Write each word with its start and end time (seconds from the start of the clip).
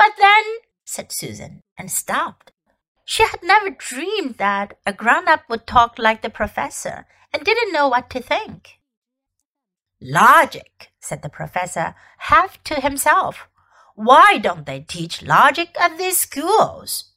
But 0.00 0.14
then, 0.18 0.44
said 0.86 1.12
Susan, 1.12 1.60
and 1.76 1.90
stopped. 1.90 2.52
She 3.04 3.22
had 3.22 3.42
never 3.42 3.68
dreamed 3.68 4.36
that 4.38 4.78
a 4.86 4.94
grown 4.94 5.28
up 5.28 5.42
would 5.50 5.66
talk 5.66 5.98
like 5.98 6.22
the 6.22 6.30
professor 6.30 7.06
and 7.34 7.44
didn't 7.44 7.74
know 7.74 7.86
what 7.86 8.08
to 8.10 8.22
think. 8.22 8.78
Logic, 10.00 10.88
said 11.00 11.20
the 11.20 11.28
professor, 11.28 11.94
half 12.16 12.64
to 12.64 12.80
himself. 12.80 13.46
Why 13.94 14.38
don't 14.38 14.64
they 14.64 14.80
teach 14.80 15.20
logic 15.20 15.76
at 15.78 15.98
these 15.98 16.16
schools? 16.16 17.12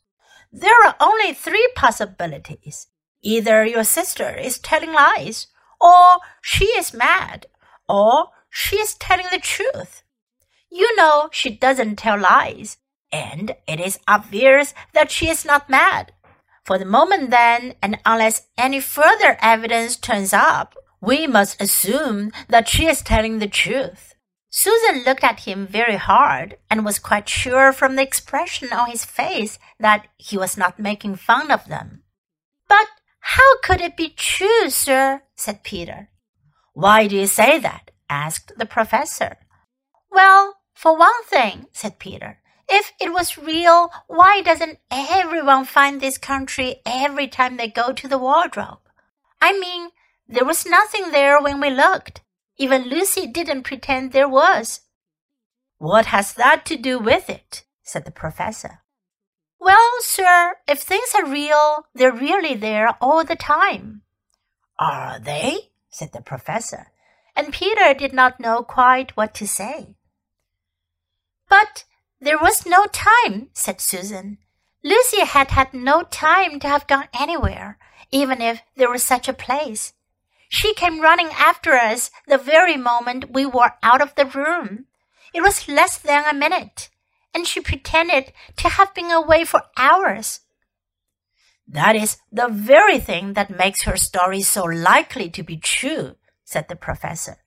There 0.52 0.86
are 0.86 0.97
only 1.00 1.34
three 1.34 1.70
possibilities. 1.77 2.88
Either 3.21 3.63
your 3.63 3.86
sister 3.86 4.36
is 4.36 4.59
telling 4.59 4.91
lies, 4.91 5.47
or 5.79 6.20
she 6.41 6.65
is 6.65 6.93
mad, 6.93 7.45
or 7.88 8.31
she 8.50 8.75
is 8.75 8.95
telling 8.95 9.27
the 9.31 9.39
truth. 9.39 10.02
You 10.73 10.95
know 10.95 11.29
she 11.31 11.51
doesn't 11.51 11.97
tell 11.97 12.19
lies, 12.19 12.77
and 13.11 13.55
it 13.67 13.79
is 13.79 13.99
obvious 14.07 14.73
that 14.93 15.11
she 15.11 15.29
is 15.29 15.45
not 15.45 15.70
mad. 15.70 16.13
For 16.65 16.79
the 16.79 16.85
moment 16.85 17.29
then, 17.29 17.75
and 17.79 17.99
unless 18.07 18.48
any 18.57 18.79
further 18.79 19.38
evidence 19.39 19.95
turns 19.95 20.34
up, 20.34 20.75
we 20.99 21.27
must 21.27 21.62
assume 21.62 22.31
that 22.49 22.67
she 22.67 22.88
is 22.88 23.03
telling 23.03 23.38
the 23.38 23.48
truth. 23.48 24.15
Susan 24.49 25.03
looked 25.03 25.23
at 25.23 25.41
him 25.41 25.67
very 25.67 25.98
hard 25.98 26.57
and 26.71 26.84
was 26.84 26.98
quite 26.98 27.29
sure 27.29 27.71
from 27.71 27.95
the 27.95 28.01
expression 28.01 28.73
on 28.73 28.90
his 28.90 29.05
face 29.05 29.59
that 29.79 30.07
he 30.17 30.40
was 30.40 30.57
not 30.57 30.79
making 30.79 31.17
fun 31.17 31.51
of 31.51 31.67
them. 31.67 32.01
But 32.67 32.87
how 33.20 33.59
could 33.59 33.79
it 33.79 33.95
be 33.95 34.09
true, 34.09 34.71
sir? 34.71 35.21
said 35.35 35.63
Peter. 35.63 36.09
Why 36.73 37.05
do 37.05 37.15
you 37.15 37.27
say 37.27 37.59
that? 37.59 37.91
asked 38.09 38.53
the 38.57 38.65
professor. 38.65 39.37
Well, 40.09 40.55
for 40.73 40.98
one 40.98 41.23
thing, 41.26 41.68
said 41.72 42.00
Peter, 42.00 42.40
if 42.70 42.91
it 43.00 43.13
was 43.13 43.38
real, 43.38 43.91
why 44.08 44.41
doesn't 44.41 44.80
everyone 44.90 45.66
find 45.66 46.02
this 46.02 46.18
country 46.18 46.77
every 46.85 47.27
time 47.27 47.57
they 47.57 47.68
go 47.68 47.93
to 47.93 48.07
the 48.07 48.18
wardrobe? 48.18 48.80
I 49.41 49.57
mean, 49.57 49.90
there 50.27 50.46
was 50.46 50.65
nothing 50.65 51.12
there 51.12 51.41
when 51.41 51.60
we 51.60 51.70
looked. 51.70 52.21
Even 52.57 52.84
Lucy 52.84 53.27
didn't 53.27 53.63
pretend 53.63 54.12
there 54.12 54.30
was. 54.30 54.82
What 55.77 56.07
has 56.07 56.34
that 56.34 56.65
to 56.68 56.77
do 56.77 56.99
with 56.99 57.30
it? 57.30 57.63
said 57.84 58.05
the 58.05 58.12
professor. 58.12 58.80
Well, 59.60 59.91
sir, 59.99 60.55
if 60.68 60.82
things 60.82 61.13
are 61.15 61.26
real, 61.26 61.85
they're 61.93 62.12
really 62.12 62.55
there 62.55 62.96
all 63.02 63.24
the 63.24 63.35
time. 63.35 64.02
Are 64.80 65.19
they? 65.19 65.72
said 65.90 66.12
the 66.13 66.22
professor, 66.22 66.88
and 67.35 67.53
Peter 67.53 67.94
did 67.94 68.13
not 68.13 68.40
know 68.40 68.63
quite 68.63 69.16
what 69.16 69.34
to 69.35 69.47
say. 69.47 69.96
But 71.50 71.86
there 72.19 72.40
was 72.40 72.66
no 72.66 72.86
time, 72.86 73.50
said 73.53 73.81
Susan. 73.81 74.38
Lucy 74.84 75.25
had 75.25 75.52
had 75.52 75.74
no 75.74 76.03
time 76.03 76.59
to 76.59 76.68
have 76.68 76.88
gone 76.88 77.08
anywhere, 77.18 77.78
even 78.12 78.41
if 78.41 78.62
there 78.75 78.90
was 78.90 79.03
such 79.03 79.28
a 79.28 79.34
place. 79.34 79.94
She 80.50 80.74
came 80.74 81.02
running 81.02 81.30
after 81.30 81.74
us 81.74 82.12
the 82.28 82.38
very 82.38 82.78
moment 82.78 83.34
we 83.34 83.46
were 83.46 83.74
out 83.81 84.02
of 84.02 84.14
the 84.16 84.25
room. 84.25 84.86
It 85.34 85.41
was 85.41 85.68
less 85.68 85.97
than 85.97 86.25
a 86.25 86.34
minute, 86.38 86.90
and 87.34 87.47
she 87.47 87.59
pretended 87.59 88.34
to 88.58 88.69
have 88.69 88.94
been 88.94 89.09
away 89.09 89.46
for 89.46 89.64
hours. 89.78 90.41
That 91.68 91.96
is 91.96 92.18
the 92.31 92.50
very 92.50 93.00
thing 93.00 93.34
that 93.34 93.58
makes 93.58 93.84
her 93.84 93.97
story 93.97 94.41
so 94.41 94.64
likely 94.64 95.30
to 95.31 95.44
be 95.44 95.58
true, 95.58 96.18
said 96.44 96.68
the 96.68 96.75
professor. 96.75 97.38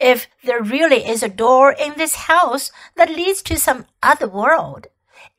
If 0.00 0.28
there 0.44 0.62
really 0.62 1.06
is 1.06 1.22
a 1.22 1.28
door 1.28 1.72
in 1.72 1.94
this 1.96 2.14
house 2.14 2.70
that 2.96 3.10
leads 3.10 3.42
to 3.42 3.56
some 3.58 3.86
other 4.02 4.28
world, 4.28 4.86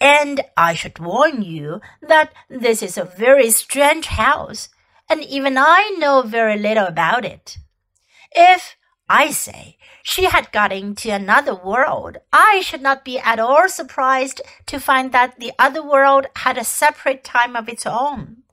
and 0.02 0.42
I 0.58 0.74
should 0.74 1.00
warn 1.00 1.42
you 1.42 1.82
that 2.02 2.34
this 2.50 2.84
is 2.84 2.98
a 2.98 3.06
very 3.06 3.50
strange 3.52 4.08
house, 4.08 4.70
and 5.10 5.24
even 5.24 5.58
I 5.58 5.96
know 5.98 6.22
very 6.22 6.58
little 6.58 6.86
about 6.86 7.26
it. 7.26 7.58
If, 8.32 8.76
I 9.08 9.32
say, 9.32 9.78
she 10.04 10.26
had 10.26 10.52
got 10.52 10.72
into 10.72 11.10
another 11.10 11.56
world, 11.56 12.18
I 12.32 12.62
should 12.62 12.82
not 12.82 13.04
be 13.06 13.18
at 13.18 13.40
all 13.40 13.70
surprised 13.70 14.42
to 14.68 14.80
find 14.80 15.12
that 15.12 15.40
the 15.40 15.54
other 15.58 15.82
world 15.82 16.28
had 16.36 16.58
a 16.58 16.64
separate 16.64 17.24
time 17.24 17.56
of 17.56 17.68
its 17.70 17.86
own, 17.86 18.44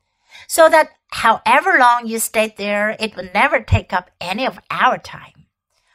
so 0.47 0.69
that 0.69 0.91
however 1.11 1.79
long 1.79 2.07
you 2.07 2.19
stayed 2.19 2.57
there, 2.57 2.97
it 2.99 3.17
would 3.17 3.35
never 3.35 3.61
take 3.61 3.93
up 3.93 4.11
any 4.21 4.47
of 4.47 4.59
our 4.71 4.99
time. 4.99 5.36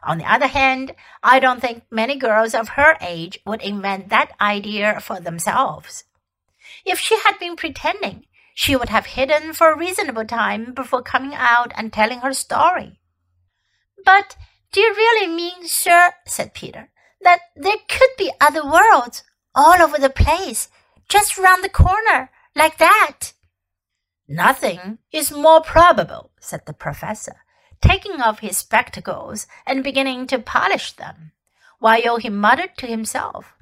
On 0.03 0.17
the 0.17 0.31
other 0.31 0.47
hand, 0.47 0.95
I 1.21 1.39
don't 1.39 1.61
think 1.61 1.83
many 1.91 2.15
girls 2.15 2.55
of 2.55 2.69
her 2.69 2.97
age 3.01 3.39
would 3.45 3.61
invent 3.61 4.09
that 4.09 4.31
idea 4.41 4.99
for 4.99 5.19
themselves. 5.19 6.05
If 6.85 6.99
she 6.99 7.19
had 7.19 7.37
been 7.39 7.55
pretending, 7.55 8.25
she 8.55 8.75
would 8.75 8.89
have 8.89 9.05
hidden 9.05 9.53
for 9.53 9.71
a 9.71 9.77
reasonable 9.77 10.25
time 10.25 10.73
before 10.73 11.03
coming 11.03 11.33
out 11.33 11.71
and 11.75 11.93
telling 11.93 12.19
her 12.19 12.33
story. 12.33 12.99
But 14.03 14.35
do 14.71 14.81
you 14.81 14.93
really 14.93 15.27
mean, 15.27 15.67
sir, 15.67 16.13
said 16.25 16.53
Peter, 16.53 16.89
that 17.21 17.39
there 17.55 17.77
could 17.87 18.09
be 18.17 18.31
other 18.41 18.63
worlds 18.63 19.23
all 19.53 19.81
over 19.81 19.97
the 19.97 20.09
place, 20.09 20.69
just 21.09 21.37
round 21.37 21.63
the 21.63 21.69
corner, 21.69 22.31
like 22.55 22.77
that? 22.77 23.33
Nothing 24.27 24.99
is 25.11 25.31
more 25.31 25.61
probable, 25.61 26.31
said 26.39 26.61
the 26.65 26.73
professor, 26.73 27.40
taking 27.81 28.21
off 28.21 28.39
his 28.39 28.57
spectacles 28.57 29.47
and 29.65 29.83
beginning 29.83 30.27
to 30.27 30.39
polish 30.39 30.93
them, 30.93 31.31
while 31.79 32.17
he 32.17 32.29
muttered 32.29 32.77
to 32.77 32.87
himself, 32.87 33.53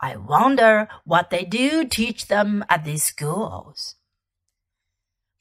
I 0.00 0.16
wonder 0.16 0.88
what 1.04 1.30
they 1.30 1.44
do 1.44 1.84
teach 1.84 2.28
them 2.28 2.64
at 2.68 2.84
these 2.84 3.02
schools. 3.02 3.96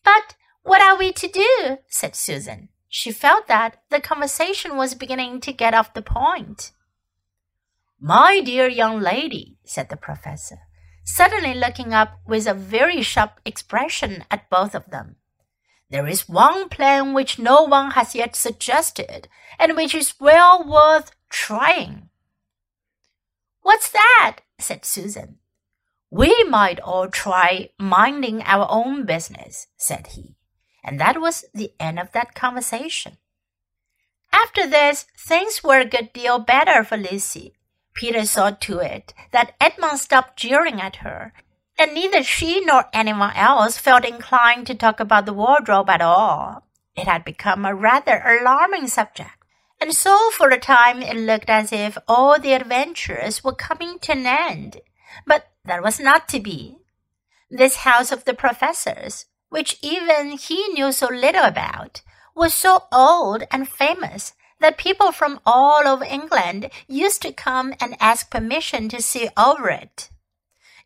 But 0.03 0.35
what 0.63 0.81
are 0.81 0.97
we 0.97 1.11
to 1.11 1.27
do? 1.27 1.77
said 1.88 2.16
Susan. 2.16 2.69
She 2.88 3.11
felt 3.11 3.47
that 3.47 3.81
the 3.89 3.99
conversation 3.99 4.77
was 4.77 4.93
beginning 4.93 5.41
to 5.41 5.51
get 5.51 5.73
off 5.73 5.93
the 5.93 6.01
point. 6.01 6.72
My 7.99 8.39
dear 8.41 8.67
young 8.67 8.99
lady, 8.99 9.57
said 9.63 9.89
the 9.89 9.97
professor, 9.97 10.59
suddenly 11.03 11.53
looking 11.53 11.93
up 11.93 12.19
with 12.25 12.47
a 12.47 12.53
very 12.53 13.01
sharp 13.01 13.39
expression 13.45 14.23
at 14.29 14.49
both 14.49 14.75
of 14.75 14.89
them. 14.91 15.16
There 15.93 16.07
is 16.07 16.27
one 16.27 16.69
plan 16.69 17.13
which 17.13 17.37
no 17.37 17.61
one 17.61 17.91
has 17.91 18.15
yet 18.15 18.35
suggested, 18.35 19.27
and 19.59 19.75
which 19.75 19.93
is 19.93 20.19
well 20.19 20.67
worth 20.67 21.11
trying. 21.29 22.09
What's 23.61 23.91
that? 23.91 24.39
said 24.57 24.85
Susan. 24.85 25.37
We 26.09 26.45
might 26.45 26.79
all 26.79 27.09
try 27.09 27.69
minding 27.77 28.41
our 28.41 28.65
own 28.71 29.05
business, 29.05 29.67
said 29.77 30.07
he. 30.07 30.35
And 30.83 30.99
that 30.99 31.21
was 31.21 31.45
the 31.53 31.73
end 31.79 31.99
of 31.99 32.11
that 32.13 32.33
conversation. 32.33 33.19
After 34.31 34.65
this, 34.65 35.05
things 35.15 35.63
were 35.63 35.79
a 35.79 35.85
good 35.85 36.11
deal 36.11 36.39
better 36.39 36.83
for 36.83 36.97
Lucy. 36.97 37.53
Peter 37.93 38.25
saw 38.25 38.49
to 38.49 38.79
it 38.79 39.13
that 39.29 39.53
Edmund 39.61 39.99
stopped 39.99 40.39
jeering 40.39 40.81
at 40.81 40.97
her, 41.05 41.33
and 41.78 41.94
neither 41.94 42.23
she 42.23 42.61
nor 42.66 42.85
anyone 42.94 43.34
else 43.35 43.78
felt 43.78 44.06
inclined 44.06 44.67
to 44.67 44.75
talk 44.75 45.00
about 45.00 45.25
the 45.25 45.34
wardrobe 45.34 45.89
at 45.89 46.01
all. 46.01 46.67
It 46.95 47.07
had 47.07 47.25
become 47.25 47.66
a 47.66 47.73
rather 47.73 48.22
alarming 48.23 48.88
subject, 48.88 49.31
and 49.81 49.94
so 49.94 50.29
for 50.31 50.50
a 50.50 50.59
time 50.59 51.01
it 51.01 51.16
looked 51.16 51.50
as 51.50 51.72
if 51.72 51.97
all 52.07 52.39
the 52.39 52.53
adventures 52.53 53.44
were 53.44 53.56
coming 53.56 54.00
to 54.00 54.11
an 54.11 54.25
end. 54.25 54.81
But 55.25 55.47
that 55.66 55.84
was 55.84 56.00
not 56.00 56.28
to 56.29 56.39
be. 56.39 56.78
This 57.50 57.78
house 57.78 58.11
of 58.11 58.25
the 58.25 58.34
professors, 58.34 59.25
which 59.50 59.78
even 59.81 60.31
he 60.31 60.67
knew 60.69 60.91
so 60.91 61.07
little 61.07 61.44
about, 61.44 62.01
was 62.35 62.53
so 62.53 62.85
old 62.91 63.44
and 63.51 63.67
famous 63.67 64.34
that 64.59 64.78
people 64.78 65.11
from 65.11 65.40
all 65.45 65.88
over 65.88 66.05
England 66.05 66.69
used 66.88 67.22
to 67.22 67.34
come 67.34 67.73
and 67.79 67.97
ask 68.00 68.31
permission 68.31 68.90
to 68.90 69.01
see 69.01 69.29
over 69.38 69.69
it. 69.69 70.09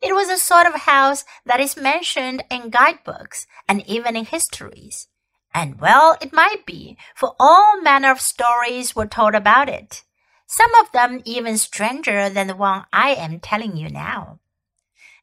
It 0.02 0.14
was 0.14 0.30
a 0.30 0.38
sort 0.38 0.68
of 0.68 0.82
house 0.82 1.26
that 1.46 1.60
is 1.60 1.76
mentioned 1.76 2.44
in 2.52 2.70
guidebooks 2.70 3.48
and 3.68 3.86
even 3.88 4.16
in 4.16 4.26
histories. 4.26 5.08
And 5.54 5.80
well, 5.80 6.18
it 6.22 6.34
might 6.34 6.66
be, 6.66 6.98
for 7.16 7.36
all 7.40 7.82
manner 7.82 8.12
of 8.12 8.22
stories 8.22 8.96
were 8.96 9.08
told 9.08 9.34
about 9.34 9.70
it, 9.70 10.04
some 10.46 10.74
of 10.76 10.92
them 10.92 11.22
even 11.26 11.58
stranger 11.58 12.30
than 12.30 12.48
the 12.48 12.56
one 12.56 12.86
I 12.94 13.16
am 13.16 13.40
telling 13.40 13.76
you 13.76 13.90
now. 13.90 14.40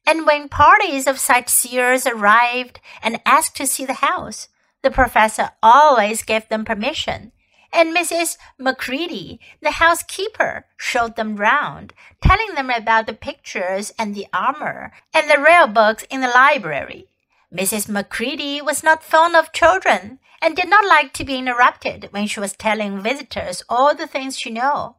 And 0.07 0.27
when 0.27 0.49
parties 0.49 1.07
of 1.07 1.19
sightseers 1.19 2.07
arrived 2.07 2.81
and 3.03 3.21
asked 3.25 3.57
to 3.57 3.67
see 3.67 3.87
the 3.87 3.95
house, 3.95 4.49
the 4.83 4.91
professor 4.91 5.51
always 5.63 6.23
gave 6.23 6.49
them 6.49 6.65
permission, 6.65 7.33
and 7.75 7.95
Mrs. 7.95 8.39
Macready, 8.57 9.41
the 9.61 9.73
housekeeper, 9.73 10.67
showed 10.77 11.17
them 11.17 11.37
round, 11.37 11.93
telling 12.23 12.55
them 12.55 12.71
about 12.71 13.07
the 13.07 13.13
pictures 13.13 13.93
and 13.99 14.15
the 14.15 14.27
armor 14.33 14.93
and 15.13 15.29
the 15.29 15.43
rare 15.43 15.67
books 15.67 16.05
in 16.09 16.21
the 16.21 16.29
library. 16.29 17.09
Mrs. 17.53 17.89
Macready 17.89 18.63
was 18.63 18.83
not 18.83 19.03
fond 19.03 19.37
of 19.37 19.53
children 19.53 20.21
and 20.41 20.57
did 20.57 20.69
not 20.69 20.87
like 20.87 21.13
to 21.15 21.25
be 21.25 21.37
interrupted 21.37 22.09
when 22.11 22.27
she 22.27 22.41
was 22.41 22.53
telling 22.55 23.01
visitors 23.01 23.63
all 23.69 23.95
the 23.95 24.07
things 24.07 24.39
she 24.39 24.51
knew. 24.51 24.95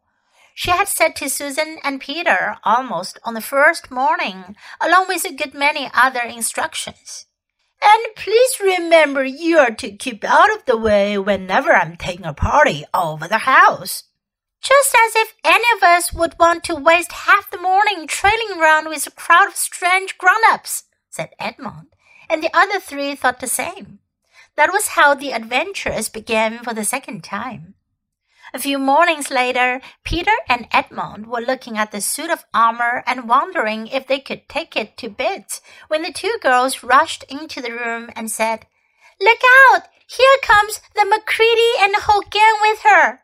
she 0.57 0.71
had 0.71 0.87
said 0.87 1.15
to 1.17 1.29
Susan 1.29 1.79
and 1.83 1.99
Peter 1.99 2.55
almost 2.63 3.19
on 3.25 3.33
the 3.33 3.41
first 3.41 3.91
morning, 3.91 4.55
along 4.79 5.05
with 5.07 5.25
a 5.25 5.33
good 5.33 5.53
many 5.53 5.89
other 5.93 6.21
instructions. 6.21 7.27
And 7.87 8.15
please 8.15 8.59
remember 8.59 9.23
you 9.23 9.59
are 9.59 9.69
to 9.69 9.91
keep 9.91 10.23
out 10.23 10.51
of 10.51 10.65
the 10.65 10.75
way 10.75 11.19
whenever 11.19 11.71
I'm 11.71 11.97
taking 11.97 12.25
a 12.25 12.33
party 12.33 12.83
over 12.95 13.27
the 13.27 13.39
house. 13.39 14.05
Just 14.59 14.95
as 14.95 15.15
if 15.15 15.35
any 15.43 15.65
of 15.77 15.83
us 15.83 16.11
would 16.11 16.33
want 16.39 16.63
to 16.63 16.75
waste 16.75 17.11
half 17.11 17.51
the 17.51 17.61
morning 17.61 18.07
trailing 18.07 18.59
around 18.59 18.89
with 18.89 19.05
a 19.05 19.11
crowd 19.11 19.49
of 19.49 19.55
strange 19.55 20.17
grown-ups, 20.17 20.85
said 21.11 21.29
Edmund, 21.39 21.89
and 22.27 22.41
the 22.41 22.49
other 22.57 22.79
three 22.79 23.13
thought 23.13 23.39
the 23.39 23.45
same. 23.45 23.99
That 24.55 24.73
was 24.73 24.89
how 24.89 25.13
the 25.13 25.31
adventures 25.31 26.09
began 26.09 26.63
for 26.63 26.73
the 26.73 26.83
second 26.83 27.23
time. 27.23 27.75
A 28.55 28.57
few 28.57 28.79
mornings 28.79 29.29
later, 29.29 29.81
Peter 30.05 30.31
and 30.47 30.69
Edmund 30.71 31.27
were 31.27 31.41
looking 31.41 31.77
at 31.77 31.91
the 31.91 31.99
suit 31.99 32.29
of 32.29 32.45
armor 32.53 33.03
and 33.05 33.27
wondering 33.27 33.87
if 33.87 34.07
they 34.07 34.21
could 34.21 34.47
take 34.47 34.77
it 34.77 34.95
to 34.99 35.09
bits 35.09 35.59
when 35.89 36.03
the 36.03 36.13
two 36.13 36.37
girls 36.41 36.81
rushed 36.81 37.23
into 37.23 37.61
the 37.61 37.73
room 37.73 38.09
and 38.15 38.31
said, 38.31 38.65
Look 39.19 39.39
out! 39.73 39.89
Here 40.07 40.37
comes 40.41 40.79
the 40.95 41.03
Macready 41.03 41.71
and 41.81 41.95
gang 42.31 42.53
with 42.61 42.79
her. 42.83 43.19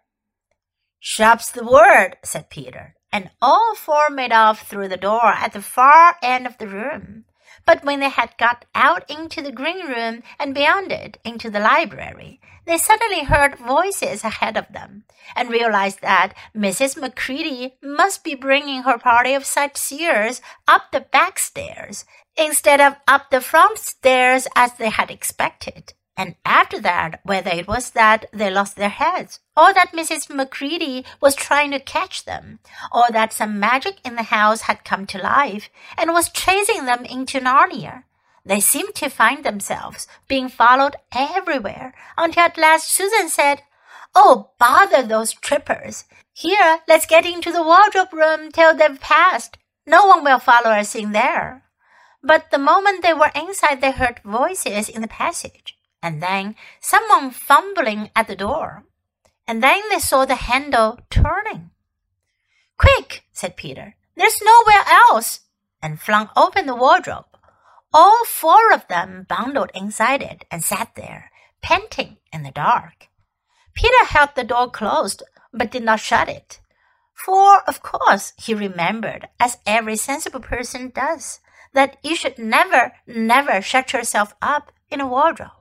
Sharp's 0.99 1.49
the 1.49 1.63
word, 1.63 2.17
said 2.25 2.49
Peter, 2.49 2.95
and 3.09 3.29
all 3.41 3.73
four 3.73 4.09
made 4.09 4.33
off 4.33 4.67
through 4.67 4.89
the 4.89 4.97
door 4.97 5.27
at 5.27 5.53
the 5.53 5.61
far 5.61 6.17
end 6.21 6.45
of 6.45 6.57
the 6.57 6.67
room. 6.67 7.23
But 7.65 7.83
when 7.83 7.99
they 7.99 8.09
had 8.09 8.37
got 8.37 8.65
out 8.73 9.09
into 9.09 9.41
the 9.41 9.51
green 9.51 9.87
room 9.87 10.23
and 10.39 10.55
beyond 10.55 10.91
it 10.91 11.17
into 11.23 11.49
the 11.49 11.59
library, 11.59 12.39
they 12.65 12.77
suddenly 12.77 13.23
heard 13.23 13.57
voices 13.57 14.23
ahead 14.23 14.57
of 14.57 14.71
them 14.71 15.03
and 15.35 15.49
realized 15.49 16.01
that 16.01 16.33
Mrs. 16.55 16.99
Macready 16.99 17.75
must 17.81 18.23
be 18.23 18.35
bringing 18.35 18.83
her 18.83 18.97
party 18.97 19.33
of 19.33 19.45
sightseers 19.45 20.41
up 20.67 20.91
the 20.91 21.01
back 21.01 21.39
stairs 21.39 22.05
instead 22.37 22.79
of 22.79 22.95
up 23.07 23.29
the 23.29 23.41
front 23.41 23.77
stairs 23.77 24.47
as 24.55 24.73
they 24.73 24.89
had 24.89 25.11
expected. 25.11 25.93
And 26.17 26.35
after 26.45 26.79
that, 26.81 27.21
whether 27.23 27.49
it 27.49 27.67
was 27.67 27.91
that 27.91 28.25
they 28.33 28.49
lost 28.49 28.75
their 28.75 28.89
heads, 28.89 29.39
or 29.55 29.73
that 29.73 29.93
Mrs. 29.93 30.29
Macready 30.33 31.05
was 31.21 31.35
trying 31.35 31.71
to 31.71 31.79
catch 31.79 32.25
them, 32.25 32.59
or 32.91 33.05
that 33.11 33.33
some 33.33 33.59
magic 33.59 33.99
in 34.03 34.15
the 34.15 34.23
house 34.23 34.61
had 34.61 34.83
come 34.83 35.05
to 35.07 35.17
life 35.21 35.69
and 35.97 36.11
was 36.11 36.29
chasing 36.29 36.85
them 36.85 37.05
into 37.05 37.39
Narnia, 37.39 38.03
they 38.45 38.59
seemed 38.59 38.95
to 38.95 39.09
find 39.09 39.43
themselves 39.43 40.07
being 40.27 40.49
followed 40.49 40.95
everywhere 41.13 41.93
until 42.17 42.43
at 42.43 42.57
last 42.57 42.91
Susan 42.91 43.29
said, 43.29 43.61
Oh, 44.13 44.51
bother 44.59 45.03
those 45.03 45.33
trippers. 45.33 46.05
Here, 46.33 46.79
let's 46.87 47.05
get 47.05 47.25
into 47.25 47.51
the 47.51 47.63
wardrobe 47.63 48.11
room 48.11 48.51
till 48.51 48.75
they've 48.75 48.99
passed. 48.99 49.57
No 49.85 50.05
one 50.07 50.23
will 50.23 50.39
follow 50.39 50.71
us 50.71 50.95
in 50.95 51.11
there. 51.11 51.63
But 52.23 52.51
the 52.51 52.57
moment 52.57 53.01
they 53.01 53.13
were 53.13 53.31
inside, 53.35 53.81
they 53.81 53.91
heard 53.91 54.21
voices 54.23 54.89
in 54.89 55.01
the 55.01 55.07
passage 55.07 55.77
and 56.01 56.21
then 56.21 56.55
someone 56.79 57.31
fumbling 57.31 58.09
at 58.15 58.27
the 58.27 58.35
door. 58.35 58.85
And 59.47 59.63
then 59.63 59.81
they 59.89 59.99
saw 59.99 60.25
the 60.25 60.35
handle 60.35 60.99
turning. 61.09 61.71
Quick, 62.77 63.23
said 63.31 63.57
Peter. 63.57 63.95
There's 64.15 64.41
nowhere 64.41 64.83
else, 64.87 65.41
and 65.81 65.99
flung 65.99 66.29
open 66.35 66.65
the 66.65 66.75
wardrobe. 66.75 67.25
All 67.93 68.23
four 68.25 68.71
of 68.71 68.87
them 68.87 69.25
bundled 69.27 69.71
inside 69.73 70.21
it 70.21 70.45
and 70.49 70.63
sat 70.63 70.95
there, 70.95 71.31
panting 71.61 72.17
in 72.31 72.43
the 72.43 72.51
dark. 72.51 73.07
Peter 73.73 74.05
held 74.05 74.29
the 74.35 74.43
door 74.43 74.69
closed, 74.69 75.23
but 75.53 75.71
did 75.71 75.83
not 75.83 75.99
shut 75.99 76.29
it. 76.29 76.59
For, 77.13 77.61
of 77.67 77.83
course, 77.83 78.33
he 78.37 78.53
remembered, 78.53 79.27
as 79.39 79.57
every 79.65 79.95
sensible 79.95 80.39
person 80.39 80.89
does, 80.89 81.39
that 81.73 81.97
you 82.03 82.15
should 82.15 82.39
never, 82.39 82.93
never 83.05 83.61
shut 83.61 83.93
yourself 83.93 84.33
up 84.41 84.71
in 84.89 84.99
a 84.99 85.07
wardrobe. 85.07 85.51